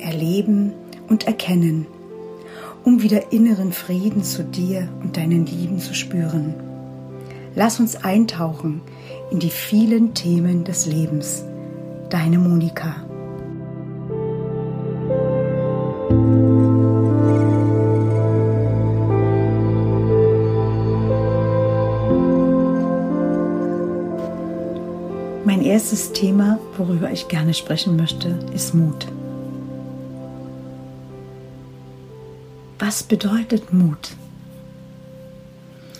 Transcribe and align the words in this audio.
Erleben 0.00 0.72
und 1.08 1.26
Erkennen, 1.26 1.86
um 2.84 3.02
wieder 3.02 3.32
inneren 3.32 3.72
Frieden 3.72 4.22
zu 4.22 4.44
dir 4.44 4.88
und 5.02 5.16
deinen 5.16 5.46
Lieben 5.46 5.78
zu 5.78 5.94
spüren. 5.94 6.54
Lass 7.54 7.80
uns 7.80 7.96
eintauchen 7.96 8.82
in 9.30 9.38
die 9.38 9.50
vielen 9.50 10.14
Themen 10.14 10.64
des 10.64 10.86
Lebens. 10.86 11.44
Deine 12.10 12.38
Monika. 12.38 13.06
Mein 25.44 25.62
erstes 25.62 26.12
Thema, 26.12 26.58
worüber 26.76 27.10
ich 27.10 27.28
gerne 27.28 27.54
sprechen 27.54 27.96
möchte, 27.96 28.36
ist 28.52 28.74
Mut. 28.74 29.06
Was 32.86 33.02
bedeutet 33.02 33.72
Mut? 33.72 34.14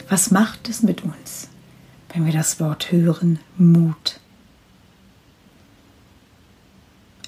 Was 0.08 0.30
macht 0.30 0.68
es 0.68 0.84
mit 0.84 1.02
uns, 1.02 1.48
wenn 2.12 2.24
wir 2.26 2.32
das 2.32 2.60
Wort 2.60 2.92
hören, 2.92 3.40
Mut? 3.58 4.20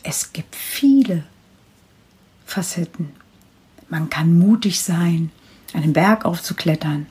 Es 0.04 0.32
gibt 0.32 0.54
viele 0.54 1.24
Facetten. 2.46 3.10
Man 3.88 4.08
kann 4.08 4.38
mutig 4.38 4.80
sein, 4.80 5.32
einen 5.72 5.92
Berg 5.92 6.24
aufzuklettern. 6.24 7.06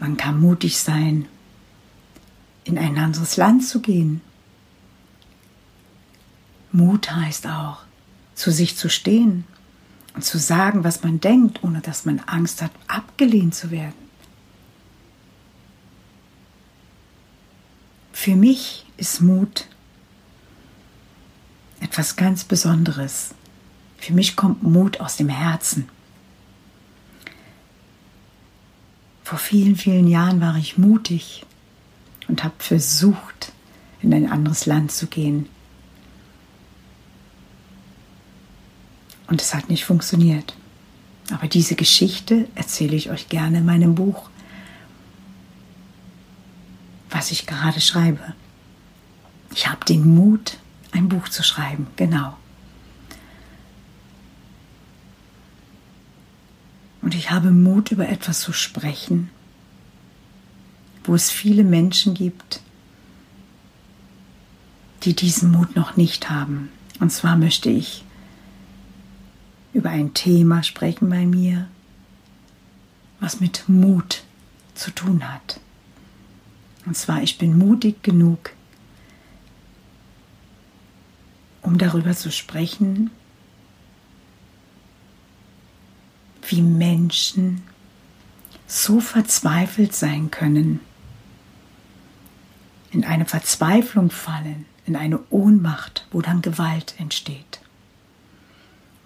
Man 0.00 0.16
kann 0.16 0.40
mutig 0.40 0.78
sein, 0.78 1.26
in 2.64 2.78
ein 2.78 2.96
anderes 2.96 3.36
Land 3.36 3.66
zu 3.66 3.82
gehen. 3.82 4.22
Mut 6.72 7.10
heißt 7.14 7.46
auch, 7.48 7.80
zu 8.34 8.50
sich 8.50 8.78
zu 8.78 8.88
stehen 8.88 9.44
zu 10.22 10.38
sagen, 10.38 10.84
was 10.84 11.02
man 11.02 11.20
denkt, 11.20 11.62
ohne 11.62 11.80
dass 11.80 12.04
man 12.04 12.20
Angst 12.20 12.62
hat, 12.62 12.70
abgelehnt 12.86 13.54
zu 13.54 13.70
werden. 13.70 13.94
Für 18.12 18.34
mich 18.34 18.84
ist 18.96 19.20
Mut 19.20 19.68
etwas 21.80 22.16
ganz 22.16 22.44
Besonderes. 22.44 23.34
Für 23.98 24.12
mich 24.12 24.36
kommt 24.36 24.62
Mut 24.62 25.00
aus 25.00 25.16
dem 25.16 25.28
Herzen. 25.28 25.88
Vor 29.22 29.38
vielen, 29.38 29.76
vielen 29.76 30.08
Jahren 30.08 30.40
war 30.40 30.56
ich 30.56 30.78
mutig 30.78 31.44
und 32.28 32.44
habe 32.44 32.54
versucht, 32.58 33.52
in 34.00 34.14
ein 34.14 34.30
anderes 34.30 34.66
Land 34.66 34.92
zu 34.92 35.06
gehen. 35.06 35.48
Und 39.28 39.40
es 39.40 39.54
hat 39.54 39.68
nicht 39.68 39.84
funktioniert. 39.84 40.54
Aber 41.30 41.46
diese 41.46 41.76
Geschichte 41.76 42.48
erzähle 42.54 42.96
ich 42.96 43.10
euch 43.10 43.28
gerne 43.28 43.58
in 43.58 43.66
meinem 43.66 43.94
Buch, 43.94 44.30
was 47.10 47.30
ich 47.30 47.46
gerade 47.46 47.80
schreibe. 47.80 48.34
Ich 49.54 49.68
habe 49.68 49.84
den 49.84 50.14
Mut, 50.14 50.58
ein 50.92 51.08
Buch 51.08 51.28
zu 51.28 51.42
schreiben, 51.42 51.86
genau. 51.96 52.36
Und 57.02 57.14
ich 57.14 57.30
habe 57.30 57.50
Mut, 57.50 57.90
über 57.90 58.08
etwas 58.08 58.40
zu 58.40 58.52
sprechen, 58.52 59.30
wo 61.04 61.14
es 61.14 61.30
viele 61.30 61.64
Menschen 61.64 62.14
gibt, 62.14 62.60
die 65.04 65.14
diesen 65.14 65.50
Mut 65.50 65.76
noch 65.76 65.96
nicht 65.96 66.28
haben. 66.28 66.70
Und 67.00 67.10
zwar 67.10 67.36
möchte 67.36 67.70
ich 67.70 68.04
über 69.78 69.90
ein 69.90 70.12
Thema 70.12 70.64
sprechen 70.64 71.08
bei 71.08 71.24
mir, 71.24 71.68
was 73.20 73.38
mit 73.38 73.68
Mut 73.68 74.24
zu 74.74 74.90
tun 74.90 75.32
hat. 75.32 75.60
Und 76.84 76.96
zwar, 76.96 77.22
ich 77.22 77.38
bin 77.38 77.56
mutig 77.56 78.02
genug, 78.02 78.50
um 81.62 81.78
darüber 81.78 82.12
zu 82.16 82.32
sprechen, 82.32 83.12
wie 86.48 86.62
Menschen 86.62 87.62
so 88.66 88.98
verzweifelt 88.98 89.94
sein 89.94 90.32
können, 90.32 90.80
in 92.90 93.04
eine 93.04 93.26
Verzweiflung 93.26 94.10
fallen, 94.10 94.64
in 94.86 94.96
eine 94.96 95.20
Ohnmacht, 95.30 96.08
wo 96.10 96.20
dann 96.20 96.42
Gewalt 96.42 96.96
entsteht. 96.98 97.57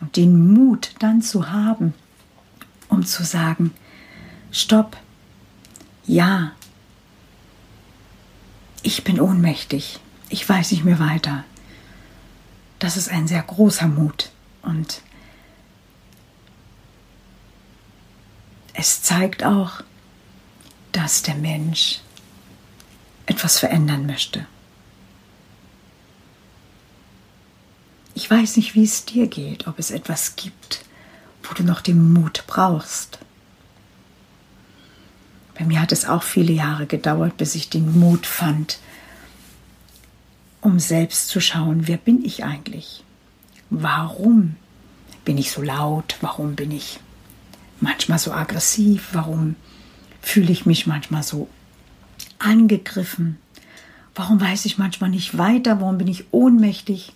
Und 0.02 0.16
den 0.16 0.52
Mut 0.52 0.94
dann 0.98 1.22
zu 1.22 1.50
haben, 1.50 1.94
um 2.88 3.06
zu 3.06 3.22
sagen, 3.22 3.72
stopp, 4.50 4.96
ja, 6.04 6.50
ich 8.82 9.04
bin 9.04 9.20
ohnmächtig, 9.20 10.00
ich 10.28 10.46
weiß 10.46 10.72
nicht 10.72 10.84
mehr 10.84 10.98
weiter. 10.98 11.44
Das 12.80 12.96
ist 12.96 13.10
ein 13.10 13.28
sehr 13.28 13.42
großer 13.42 13.86
Mut 13.86 14.32
und 14.62 15.02
es 18.74 19.02
zeigt 19.02 19.44
auch, 19.44 19.82
dass 20.90 21.22
der 21.22 21.36
Mensch 21.36 22.00
etwas 23.26 23.60
verändern 23.60 24.04
möchte. 24.06 24.46
Ich 28.14 28.30
weiß 28.30 28.56
nicht, 28.56 28.74
wie 28.74 28.84
es 28.84 29.04
dir 29.04 29.26
geht, 29.26 29.66
ob 29.66 29.78
es 29.78 29.90
etwas 29.90 30.36
gibt, 30.36 30.84
wo 31.42 31.54
du 31.54 31.62
noch 31.62 31.80
den 31.80 32.12
Mut 32.12 32.44
brauchst. 32.46 33.18
Bei 35.58 35.64
mir 35.64 35.80
hat 35.80 35.92
es 35.92 36.04
auch 36.04 36.22
viele 36.22 36.52
Jahre 36.52 36.86
gedauert, 36.86 37.36
bis 37.36 37.54
ich 37.54 37.70
den 37.70 37.98
Mut 37.98 38.26
fand, 38.26 38.78
um 40.60 40.78
selbst 40.78 41.28
zu 41.28 41.40
schauen, 41.40 41.88
wer 41.88 41.96
bin 41.96 42.24
ich 42.24 42.44
eigentlich? 42.44 43.04
Warum 43.70 44.56
bin 45.24 45.38
ich 45.38 45.50
so 45.50 45.62
laut? 45.62 46.16
Warum 46.20 46.54
bin 46.54 46.70
ich 46.70 47.00
manchmal 47.80 48.18
so 48.18 48.32
aggressiv? 48.32 49.08
Warum 49.12 49.56
fühle 50.20 50.52
ich 50.52 50.66
mich 50.66 50.86
manchmal 50.86 51.22
so 51.22 51.48
angegriffen? 52.38 53.38
Warum 54.14 54.40
weiß 54.40 54.66
ich 54.66 54.78
manchmal 54.78 55.10
nicht 55.10 55.38
weiter? 55.38 55.80
Warum 55.80 55.98
bin 55.98 56.08
ich 56.08 56.26
ohnmächtig? 56.32 57.14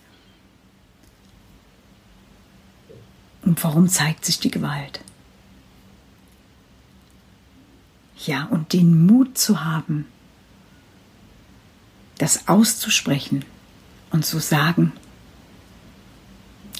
Und 3.47 3.63
warum 3.63 3.87
zeigt 3.87 4.25
sich 4.25 4.41
die 4.41 4.51
Gewalt? 4.51 4.99
Ja, 8.25 8.43
und 8.47 8.73
den 8.73 9.05
Mut 9.05 9.37
zu 9.37 9.63
haben, 9.63 10.05
das 12.17 12.49
auszusprechen 12.49 13.45
und 14.09 14.25
zu 14.25 14.39
sagen, 14.39 14.91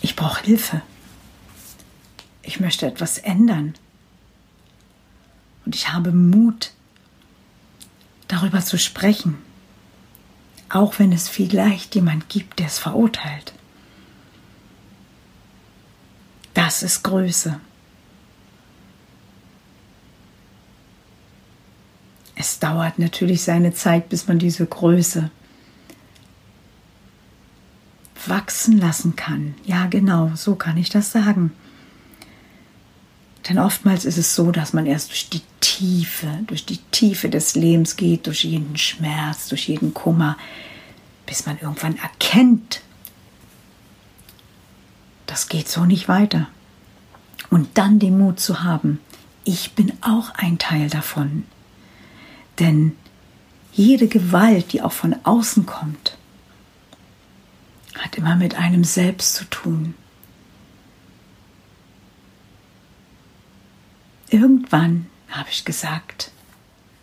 ich 0.02 0.18
brauche 0.18 0.44
Hilfe. 0.44 0.82
Ich 2.42 2.60
möchte 2.60 2.86
etwas 2.86 3.18
ändern. 3.18 3.74
Und 5.64 5.74
ich 5.74 5.94
habe 5.94 6.12
Mut, 6.12 6.74
darüber 8.28 8.60
zu 8.60 8.78
sprechen, 8.78 9.38
auch 10.68 11.00
wenn 11.00 11.14
es 11.14 11.30
vielleicht 11.30 11.96
jemand 11.96 12.28
gibt, 12.28 12.60
der 12.60 12.68
es 12.68 12.78
verurteilt. 12.78 13.54
Das 16.68 16.84
ist 16.84 17.02
Größe. 17.04 17.62
Es 22.36 22.60
dauert 22.60 23.00
natürlich 23.00 23.42
seine 23.42 23.74
Zeit, 23.74 24.10
bis 24.10 24.28
man 24.28 24.38
diese 24.38 24.66
Größe 24.66 25.32
wachsen 28.26 28.78
lassen 28.80 29.16
kann. 29.16 29.56
Ja, 29.64 29.86
genau, 29.86 30.34
so 30.36 30.56
kann 30.56 30.76
ich 30.76 30.90
das 30.90 31.14
sagen. 31.14 31.54
Denn 33.48 33.60
oftmals 33.60 34.04
ist 34.04 34.18
es 34.18 34.36
so, 34.36 34.52
dass 34.52 34.74
man 34.74 34.86
erst 34.86 35.12
durch 35.12 35.30
die 35.30 35.44
Tiefe, 35.62 36.28
durch 36.48 36.66
die 36.66 36.80
Tiefe 36.92 37.30
des 37.30 37.56
Lebens 37.56 37.96
geht, 37.96 38.28
durch 38.28 38.44
jeden 38.44 38.76
Schmerz, 38.76 39.48
durch 39.48 39.70
jeden 39.70 39.94
Kummer, 39.94 40.36
bis 41.26 41.46
man 41.46 41.58
irgendwann 41.60 41.98
erkennt, 41.98 42.82
das 45.28 45.48
geht 45.48 45.70
so 45.70 45.86
nicht 45.86 46.10
weiter. 46.10 46.50
Und 47.50 47.78
dann 47.78 48.00
den 48.00 48.18
Mut 48.18 48.40
zu 48.40 48.64
haben, 48.64 49.00
ich 49.44 49.74
bin 49.74 49.94
auch 50.02 50.32
ein 50.32 50.58
Teil 50.58 50.90
davon. 50.90 51.46
Denn 52.60 52.96
jede 53.72 54.08
Gewalt, 54.08 54.74
die 54.74 54.82
auch 54.82 54.92
von 54.92 55.16
außen 55.24 55.66
kommt, 55.66 56.18
hat 57.98 58.16
immer 58.16 58.36
mit 58.36 58.56
einem 58.56 58.84
selbst 58.84 59.36
zu 59.36 59.46
tun. 59.46 59.94
Irgendwann 64.30 65.08
habe 65.30 65.50
ich 65.50 65.64
gesagt, 65.64 66.32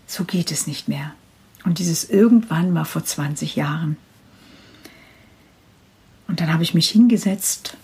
so 0.07 0.25
geht 0.25 0.51
es 0.51 0.67
nicht 0.67 0.89
mehr. 0.89 1.13
Und 1.65 1.79
dieses 1.79 2.11
irgendwann 2.11 2.75
war 2.75 2.85
vor 2.85 3.05
20 3.05 3.57
Jahren. 3.57 3.97
Und 6.29 6.41
dann 6.41 6.53
habe 6.53 6.63
ich 6.63 6.75
mich 6.75 6.91
hingesetzt 6.91 7.77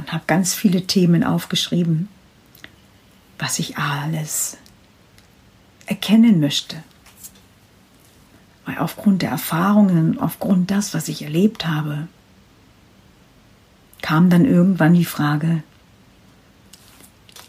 und 0.00 0.12
habe 0.12 0.24
ganz 0.26 0.54
viele 0.54 0.86
Themen 0.86 1.24
aufgeschrieben, 1.24 2.08
was 3.38 3.58
ich 3.58 3.76
alles 3.76 4.56
erkennen 5.86 6.40
möchte. 6.40 6.82
Weil 8.64 8.78
aufgrund 8.78 9.20
der 9.20 9.30
Erfahrungen, 9.30 10.18
aufgrund 10.18 10.70
das, 10.70 10.94
was 10.94 11.08
ich 11.08 11.22
erlebt 11.22 11.66
habe, 11.66 12.08
kam 14.00 14.30
dann 14.30 14.46
irgendwann 14.46 14.94
die 14.94 15.04
Frage, 15.04 15.62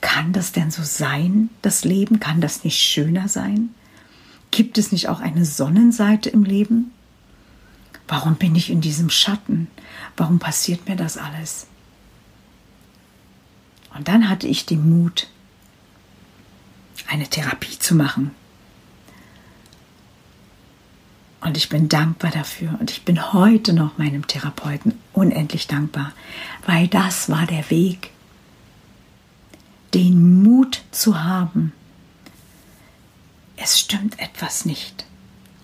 kann 0.02 0.34
das 0.34 0.52
denn 0.52 0.72
so 0.72 0.84
sein, 0.84 1.50
das 1.62 1.86
Leben? 1.86 2.20
Kann 2.20 2.42
das 2.42 2.66
nicht 2.66 2.80
schöner 2.80 3.30
sein? 3.30 3.70
Gibt 4.50 4.78
es 4.78 4.92
nicht 4.92 5.08
auch 5.08 5.22
eine 5.22 5.46
Sonnenseite 5.46 6.30
im 6.30 6.44
Leben? 6.44 6.92
Warum 8.10 8.36
bin 8.36 8.56
ich 8.56 8.70
in 8.70 8.82
diesem 8.82 9.10
Schatten? 9.10 9.68
Warum 10.18 10.40
passiert 10.40 10.90
mir 10.90 10.98
das 10.98 11.18
alles? 11.18 11.68
Und 13.96 14.08
dann 14.08 14.30
hatte 14.30 14.48
ich 14.48 14.66
den 14.66 14.90
Mut, 14.90 15.28
eine 17.08 17.28
Therapie 17.28 17.78
zu 17.78 17.96
machen. 17.96 18.32
Und 21.42 21.58
ich 21.58 21.70
bin 21.70 21.90
dankbar 21.90 22.32
dafür. 22.32 22.78
Und 22.80 22.92
ich 22.92 23.04
bin 23.04 23.34
heute 23.34 23.74
noch 23.74 23.98
meinem 23.98 24.28
Therapeuten 24.28 24.94
unendlich 25.12 25.68
dankbar, 25.68 26.14
weil 26.66 26.88
das 26.88 27.30
war 27.30 27.46
der 27.48 27.70
Weg, 27.70 28.12
den 29.94 30.44
Mut 30.44 30.84
zu 30.92 31.24
haben. 31.24 31.74
Es 33.58 33.80
stimmt 33.80 34.20
etwas 34.20 34.66
nicht. 34.66 35.06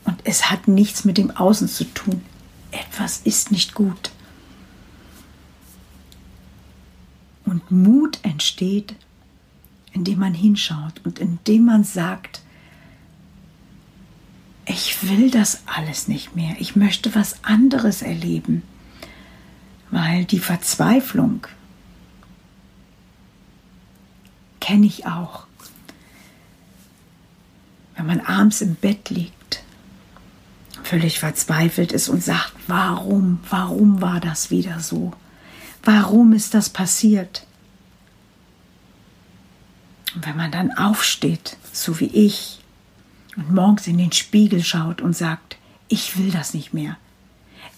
Und 0.03 0.19
es 0.23 0.49
hat 0.49 0.67
nichts 0.67 1.05
mit 1.05 1.17
dem 1.17 1.31
Außen 1.31 1.67
zu 1.67 1.83
tun. 1.85 2.21
Etwas 2.71 3.21
ist 3.23 3.51
nicht 3.51 3.73
gut. 3.73 4.11
Und 7.47 7.71
Mut 7.71 8.19
entsteht, 8.23 8.93
indem 9.93 10.19
man 10.19 10.33
hinschaut 10.33 10.99
und 11.05 11.17
indem 11.17 11.63
man 11.63 11.85
sagt, 11.85 12.41
ich 14.65 15.07
will 15.07 15.31
das 15.31 15.61
alles 15.65 16.09
nicht 16.09 16.35
mehr, 16.35 16.57
ich 16.59 16.75
möchte 16.75 17.15
was 17.15 17.41
anderes 17.45 18.01
erleben, 18.01 18.63
weil 19.91 20.25
die 20.25 20.39
Verzweiflung 20.39 21.47
kenne 24.59 24.85
ich 24.85 25.05
auch. 25.05 25.47
Wenn 27.95 28.07
man 28.07 28.19
abends 28.19 28.59
im 28.59 28.75
Bett 28.75 29.09
liegt, 29.09 29.63
völlig 30.83 31.19
verzweifelt 31.19 31.93
ist 31.93 32.09
und 32.09 32.21
sagt, 32.21 32.51
warum, 32.67 33.39
warum 33.49 34.01
war 34.01 34.19
das 34.19 34.51
wieder 34.51 34.81
so? 34.81 35.13
Warum 35.87 36.33
ist 36.33 36.53
das 36.53 36.69
passiert? 36.69 37.47
Und 40.13 40.25
wenn 40.25 40.35
man 40.35 40.51
dann 40.51 40.77
aufsteht, 40.77 41.55
so 41.71 42.01
wie 42.01 42.07
ich, 42.07 42.59
und 43.37 43.53
morgens 43.53 43.87
in 43.87 43.97
den 43.97 44.11
Spiegel 44.11 44.65
schaut 44.65 44.99
und 44.99 45.15
sagt, 45.15 45.55
ich 45.87 46.17
will 46.17 46.29
das 46.29 46.53
nicht 46.53 46.73
mehr. 46.73 46.97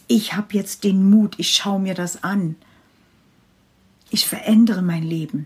Ich 0.08 0.34
habe 0.34 0.56
jetzt 0.56 0.84
den 0.86 1.08
Mut, 1.12 1.36
ich 1.38 1.54
schaue 1.54 1.80
mir 1.80 1.94
das 1.94 2.24
an. 2.24 2.56
Ich 4.10 4.26
verändere 4.26 4.82
mein 4.82 5.04
Leben. 5.04 5.46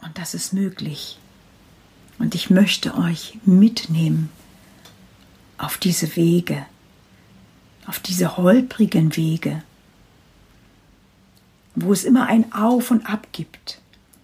Und 0.00 0.16
das 0.16 0.32
ist 0.32 0.54
möglich. 0.54 1.18
Und 2.18 2.34
ich 2.34 2.48
möchte 2.48 2.96
euch 2.96 3.36
mitnehmen 3.44 4.30
auf 5.58 5.76
diese 5.76 6.16
Wege 6.16 6.64
auf 7.86 8.00
diese 8.00 8.36
holprigen 8.36 9.16
Wege, 9.16 9.62
wo 11.76 11.92
es 11.92 12.04
immer 12.04 12.26
ein 12.26 12.52
Auf 12.52 12.90
und 12.90 13.08
Ab 13.08 13.28
gibt. 13.32 13.80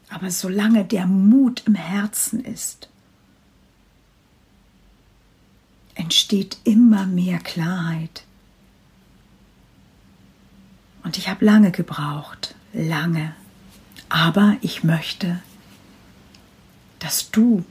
Aber 0.08 0.31
solange 0.31 0.84
der 0.84 1.06
Mut 1.06 1.62
im 1.66 1.75
Herzen 1.75 2.44
ist, 2.44 2.88
entsteht 5.94 6.58
immer 6.64 7.06
mehr 7.06 7.38
Klarheit. 7.38 8.25
Und 11.04 11.19
ich 11.19 11.28
habe 11.28 11.44
lange 11.44 11.70
gebraucht, 11.70 12.54
lange. 12.72 13.34
Aber 14.08 14.56
ich 14.62 14.82
möchte, 14.82 15.43
dass 16.98 17.31
du, 17.31 17.64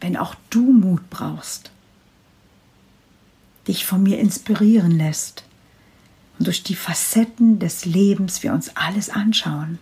wenn 0.00 0.16
auch 0.16 0.34
du 0.50 0.72
Mut 0.72 1.10
brauchst, 1.10 1.70
dich 3.66 3.84
von 3.84 4.02
mir 4.02 4.18
inspirieren 4.18 4.92
lässt 4.92 5.44
und 6.38 6.46
durch 6.46 6.62
die 6.62 6.76
Facetten 6.76 7.58
des 7.58 7.84
Lebens 7.84 8.42
wir 8.42 8.52
uns 8.52 8.76
alles 8.76 9.10
anschauen. 9.10 9.78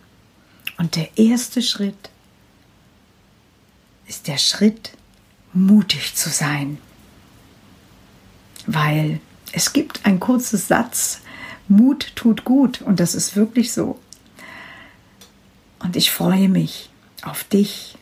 Und 0.77 0.95
der 0.95 1.17
erste 1.17 1.61
Schritt 1.61 2.09
ist 4.07 4.27
der 4.27 4.37
Schritt, 4.37 4.91
mutig 5.53 6.15
zu 6.15 6.29
sein. 6.29 6.77
Weil 8.65 9.19
es 9.51 9.73
gibt 9.73 10.05
ein 10.05 10.19
kurzes 10.19 10.67
Satz, 10.67 11.21
Mut 11.67 12.11
tut 12.15 12.43
gut 12.43 12.81
und 12.81 12.99
das 12.99 13.15
ist 13.15 13.35
wirklich 13.35 13.73
so. 13.73 13.99
Und 15.79 15.95
ich 15.95 16.11
freue 16.11 16.49
mich 16.49 16.89
auf 17.21 17.43
dich, 17.43 17.97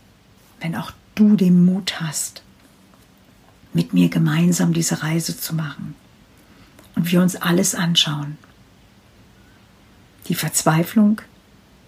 wenn 0.60 0.76
auch 0.76 0.92
du 1.16 1.36
den 1.36 1.66
Mut 1.66 2.00
hast, 2.00 2.42
mit 3.74 3.94
mir 3.94 4.10
gemeinsam 4.10 4.74
diese 4.74 5.04
Reise 5.04 5.38
zu 5.38 5.54
machen 5.54 5.96
und 6.96 7.12
wir 7.12 7.22
uns 7.22 7.36
alles 7.36 7.76
anschauen. 7.76 8.38
Die 10.28 10.36
Verzweiflung, 10.36 11.22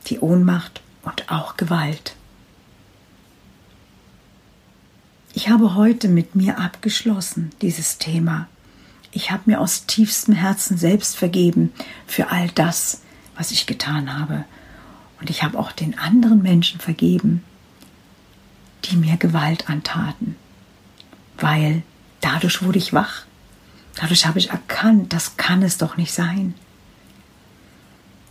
die 0.08 0.20
Ohnmacht 0.20 0.82
und 1.04 1.32
auch 1.32 1.58
Gewalt. 1.58 2.16
Ich 5.34 5.50
habe 5.50 5.76
heute 5.76 6.08
mit 6.08 6.36
mir 6.36 6.60
abgeschlossen, 6.60 7.52
dieses 7.62 7.98
Thema. 7.98 8.48
Ich 9.12 9.32
habe 9.32 9.44
mir 9.46 9.62
aus 9.62 9.86
tiefstem 9.86 10.34
Herzen 10.34 10.78
selbst 10.78 11.16
vergeben 11.16 11.72
für 12.06 12.32
all 12.32 12.50
das, 12.50 13.02
was 13.36 13.52
ich 13.52 13.66
getan 13.66 14.18
habe. 14.18 14.46
Und 15.20 15.30
ich 15.30 15.44
habe 15.44 15.58
auch 15.58 15.72
den 15.72 15.98
anderen 15.98 16.42
Menschen 16.42 16.80
vergeben, 16.80 17.44
die 18.86 18.98
mir 18.98 19.18
Gewalt 19.18 19.70
antaten 19.70 20.36
weil 21.38 21.84
dadurch 22.22 22.64
wurde 22.64 22.78
ich 22.78 22.94
wach. 22.94 23.24
Dadurch 23.96 24.26
habe 24.26 24.40
ich 24.40 24.50
erkannt, 24.50 25.14
das 25.14 25.38
kann 25.38 25.64
es 25.64 25.78
doch 25.78 25.98
nicht 25.98 26.14
sein. 26.14 26.54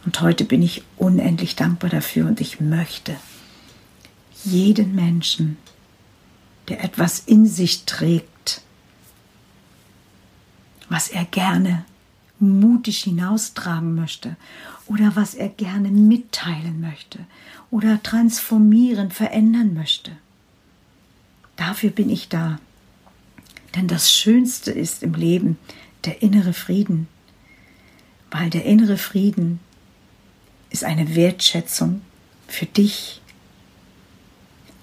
Und 0.06 0.20
heute 0.20 0.44
bin 0.44 0.62
ich 0.62 0.84
unendlich 0.96 1.56
dankbar 1.56 1.90
dafür 1.90 2.26
und 2.26 2.40
ich 2.40 2.60
möchte 2.60 3.16
jeden 4.44 4.94
Menschen, 4.94 5.58
der 6.68 6.84
etwas 6.84 7.18
in 7.18 7.46
sich 7.46 7.84
trägt, 7.86 8.62
was 10.88 11.08
er 11.08 11.24
gerne 11.24 11.84
mutig 12.38 13.02
hinaustragen 13.02 13.96
möchte 13.96 14.36
oder 14.86 15.16
was 15.16 15.34
er 15.34 15.48
gerne 15.48 15.90
mitteilen 15.90 16.80
möchte 16.80 17.18
oder 17.72 18.00
transformieren, 18.00 19.10
verändern 19.10 19.74
möchte. 19.74 20.12
Dafür 21.56 21.90
bin 21.90 22.10
ich 22.10 22.28
da. 22.28 22.60
Denn 23.74 23.88
das 23.88 24.12
Schönste 24.12 24.70
ist 24.70 25.02
im 25.02 25.14
Leben 25.14 25.58
der 26.04 26.22
innere 26.22 26.52
Frieden, 26.52 27.08
weil 28.30 28.50
der 28.50 28.64
innere 28.64 28.98
Frieden 28.98 29.58
ist 30.70 30.84
eine 30.84 31.14
Wertschätzung 31.14 32.02
für 32.48 32.66
dich 32.66 33.20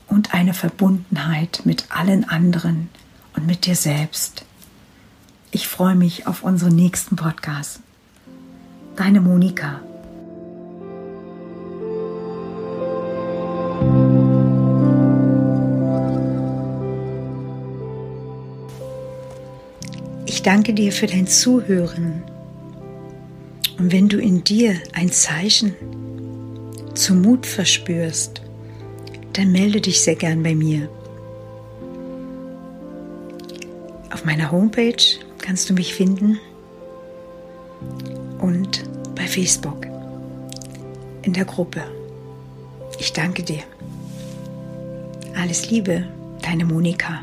und 0.07 0.33
eine 0.33 0.53
Verbundenheit 0.53 1.61
mit 1.65 1.85
allen 1.89 2.27
anderen 2.27 2.89
und 3.35 3.45
mit 3.45 3.65
dir 3.65 3.75
selbst. 3.75 4.45
Ich 5.51 5.67
freue 5.67 5.95
mich 5.95 6.27
auf 6.27 6.43
unseren 6.43 6.75
nächsten 6.75 7.15
Podcast. 7.15 7.79
Deine 8.95 9.21
Monika. 9.21 9.81
danke 20.43 20.73
dir 20.73 20.91
für 20.91 21.07
dein 21.07 21.25
Zuhören 21.25 22.23
Und 23.77 23.91
wenn 23.91 24.07
du 24.07 24.19
in 24.19 24.43
dir 24.43 24.75
ein 24.93 25.11
Zeichen 25.11 25.75
zum 26.93 27.21
Mut 27.21 27.45
verspürst, 27.45 28.41
dann 29.33 29.51
melde 29.51 29.81
dich 29.81 30.01
sehr 30.01 30.15
gern 30.15 30.43
bei 30.43 30.53
mir. 30.53 30.89
Auf 34.11 34.25
meiner 34.25 34.51
Homepage 34.51 35.03
kannst 35.39 35.69
du 35.69 35.73
mich 35.73 35.93
finden 35.93 36.39
und 38.39 38.83
bei 39.15 39.25
Facebook 39.27 39.87
in 41.23 41.33
der 41.33 41.45
Gruppe. 41.45 41.83
Ich 42.99 43.11
danke 43.11 43.43
dir. 43.43 43.63
Alles 45.35 45.69
Liebe, 45.69 46.07
deine 46.41 46.65
Monika. 46.65 47.21